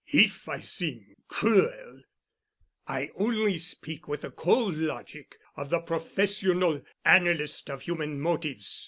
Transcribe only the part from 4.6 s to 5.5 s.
logic